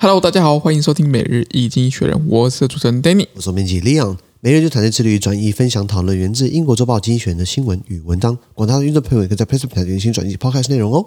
[0.00, 4.16] Hello，大家好，欢迎收听每日一经济学人，我是主持人 Danny，我是编辑 Leon。
[4.38, 8.38] 每日就团队致力于转译、分享、讨论源自英国周报经选人的新闻与文章。
[8.54, 11.04] 广大的听众朋友也可以在 press 平台进行转译抛开式内容哦。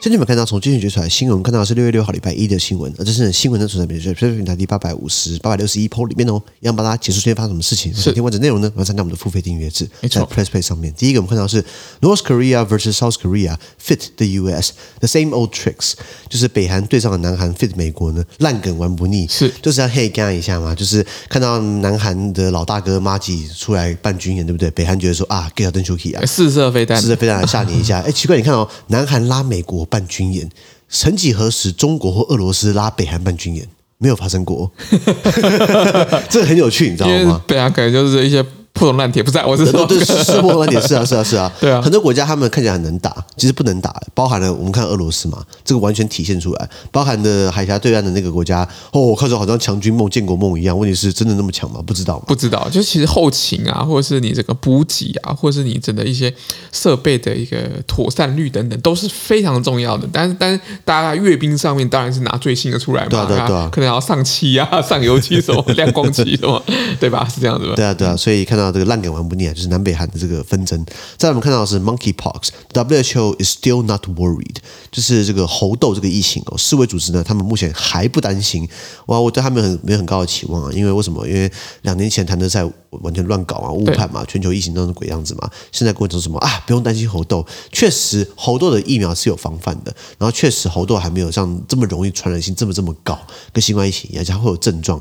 [0.00, 7.94] 先前我们看到从最近决出来的新闻，看到的是六月六号礼拜一的新闻，而这是新闻的存在，比如说 PressPlay 平台第八百五十八百六十一 po 里面哦，一样帮大家解释今天发生什么事情。
[7.94, 10.90] 是，听完整内容呢，我要参加我们的付费订阅制，在 PressPlay 上面。
[10.94, 11.62] 第一个我们看到是
[12.00, 15.92] North Korea versus South Korea fit the US the same old tricks，
[16.30, 24.70] 就是北韩对上了南韩 fit 美国呢，烂梗玩不腻，是就是要黑干一下嘛，就是看到南韩的老大哥马吉出来办军演，对不对？
[24.70, 28.00] 北韩觉得说啊，给他登出去啊，试射飞弹，试射飞弹来吓你一下。
[28.00, 29.86] 哎，奇怪，你看哦，南韩拉美国。
[29.90, 30.48] 办军演，
[30.88, 33.66] 曾几何时，中国或俄罗斯拉北韩办军演，
[33.98, 34.70] 没有发生过，
[36.30, 37.42] 这个很有趣，你知道吗？
[37.46, 38.42] 北韩可能就是一些。
[38.80, 51.82] 破铜烂铁不在，我是说，对，是破铜烂铁，是啊，是啊，是啊， 对啊，很多国家他们看起来很能打，其实不能打，包含了我们看俄罗斯嘛，这个完全体现出来，包含的海峡对岸的那个国家，哦，我看着好像强军梦、建国梦一样，问题是真的那么强吗？
[51.86, 56.32] 不知道，不知道，就其实后勤啊，或者是你这个补给啊，或者是你整的一些
[56.72, 60.08] 设备的一个妥善率等等，都是非常重要的。
[60.10, 66.62] 但是，但是大家阅兵上面当然是拿最新的出来嘛，对啊，对啊，对啊，可能要上漆啊，上油漆什么， 亮光漆什么，
[66.98, 67.28] 对吧？
[67.28, 67.74] 是这样子吧？
[67.76, 69.52] 对啊，对啊，所以看到这个烂梗玩不腻啊。
[69.52, 70.84] 就是南北韩的这个纷争。
[71.16, 74.56] 再来我们看到的是 Monkeypox，WHO is still not worried，
[74.90, 78.68] 就是这个猴痘这个疫情哦，世卫组织呢，他们目前还不担心。
[79.06, 81.26] 哇，我对他们很没有很高的期望啊，因为为什么？
[81.26, 81.50] 因为
[81.82, 85.50] 两年前谭德塞完全乱搞啊，误判嘛，全球疫情都是鬼样子嘛。
[85.72, 86.62] 现在跟我说什么啊？
[86.66, 93.18] 不用担心猴痘，确实猴痘的疫苗是有防范的，然后确实猴痘还没有像这么容易传染性这么这么高，
[93.52, 95.00] 跟新冠疫情一样，它会有症状。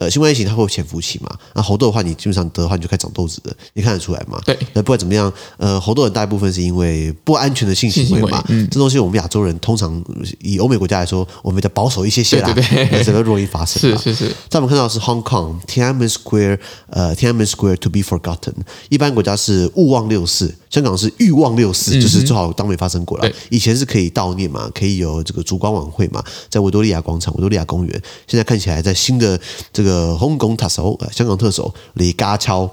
[0.00, 1.30] 呃，新冠疫情它会有潜伏期嘛？
[1.52, 4.40] 那猴痘的话，你基本上得的话，你就开始长痘子了，你看得出来嘛？
[4.46, 4.58] 对。
[4.72, 8.38] 那不管怎么样，呃，猴痘很大一部分是因为不安全的性行为嘛。
[8.38, 8.66] 为嗯。
[8.70, 10.02] 这东西我们亚洲人通常
[10.40, 13.78] 以欧美国家来说，我们比较保守一些些啦，对对对，这个容易发生。
[13.94, 14.28] 是是是。
[14.48, 16.58] 在我们看到的是 Hong Kong Tiananmen Square，
[16.88, 18.54] 呃，Tiananmen Square to be forgotten。
[18.88, 23.28] 一般国家是勿忘六四，香港是欲忘六四，就是最好当没发生过了。
[23.28, 28.02] 嗯、以前是可以悼念嘛，可以有这个烛光晚会嘛，在维多利亚广场、维多利亚公园。
[28.26, 29.38] 现在看起来，在新的
[29.72, 30.70] 这个 Hong Kong 塔。
[30.70, 32.70] 首香港特首李家超，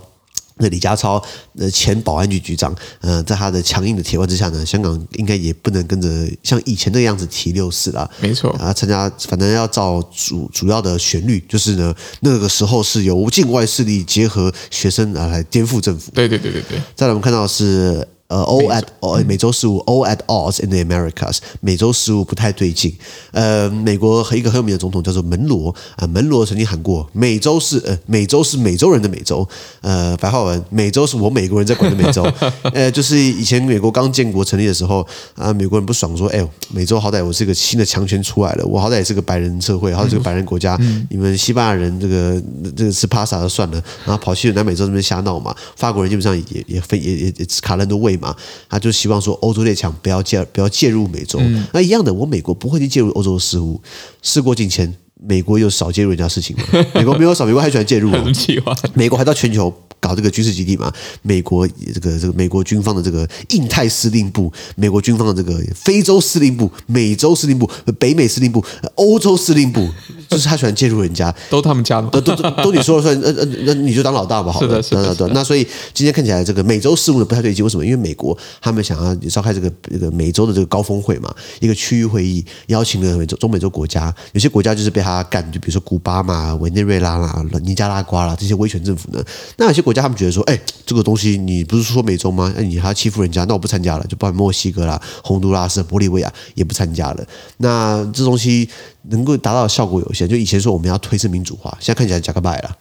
[0.57, 1.19] 那李家超
[1.57, 6.07] 呃前保安局局长，呃，在他的强硬的铁腕之下呢，香港应该也不能跟着
[6.43, 8.07] 像以前那个样子提六四了。
[8.21, 16.11] 没错，啊，参加反正要照主主要的旋律，就是呢那个时候是由境外势力结合学生啊来颠覆政府。
[16.11, 16.79] 对对对对对。
[16.95, 18.07] 再来我们看到是。
[18.27, 22.93] 呃，all at 呃，美洲事务 all at odds in the Americas，美洲事务不太对劲。
[23.31, 29.47] 呃，美国和一个很有名的总统叫做门罗啊，门罗曾经喊过，美洲是呃，美洲是美洲人的美洲。
[29.79, 32.21] 呃，白话文，美洲是我美国人在管的美洲。
[32.73, 40.77] 呃，就是以前美国刚建国成立的时候啊，美国人不爽说，哎呦，美洲好歹我是一个新的强权出来了，我好歹也是个白人社会，好歹是个白人国家，
[41.09, 42.43] 你们西班牙人这个
[42.75, 48.16] 这个吃 pasta 就算了，然后跑去南美洲这边瞎闹嘛，法国人基本上也也分也也也卡了很多位。
[48.17, 48.35] 嘛，
[48.69, 51.39] 他就希望说欧洲列强不要介不要介入美洲。
[51.41, 53.81] 嗯、那一样的，我美国不会去介入欧洲的事务。
[54.21, 56.63] 事过境迁，美国又少介入人家事情吗？
[56.93, 58.11] 美国没有少，美国还喜欢介入。
[58.93, 59.73] 美国还到全球。
[59.99, 60.91] 搞这个军事基地嘛？
[61.21, 67.69] 美国这个这个美国军方的这个印太司令部，美国军方的这个非洲司令部、美洲司令部、
[67.99, 68.63] 北美司令部、
[68.95, 69.87] 欧洲司令部，
[70.29, 77.83] 就是他喜欢介入人家，都他们家的，都都 都你说了算，呃呃，那你就当老大吧，好的，是的，是的，那所以今天看起来这个美洲事务呢不太对劲，为什么？
[77.85, 89.23] 因为美国他们想要召开这个这个美洲的这个高峰会嘛，一个区域会议，邀请了美洲中美洲国家，有些国家就是被他干，就比如说古巴嘛、委内瑞拉啦、尼加拉瓜啦这些威权政府呢，
[89.57, 90.01] 那有些国家。
[90.01, 92.53] 他们觉得说，哎，这个东西你不是说美洲吗？
[92.57, 97.25] 哎，你还要欺负人家，那我不参加了，就包括墨西哥啦、洪都拉斯、玻利维亚也不参加了。
[97.57, 98.69] 那这东西
[99.09, 100.27] 能够达到的效果有限。
[100.27, 102.77] 就以前说我们要推升民主化，现在看起来假个拜了。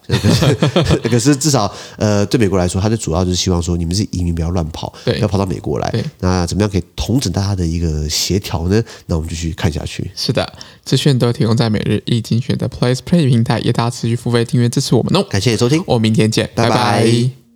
[1.03, 5.93] 可是至少，呃，对美国来说，它的主要就是希望说，你们是移民不要乱跑，要跑到美国来。
[6.19, 8.83] 那怎么样可以统整大家的一个协调呢？
[9.05, 10.09] 那我们继续看下去。
[10.15, 10.51] 是的，
[10.83, 15.23] 资讯都提供在每日一经济学人的 PressPlay 平台，也大家持续付费订阅支持我们哦。
[15.29, 17.46] 感谢你收听，我们明天见，拜拜。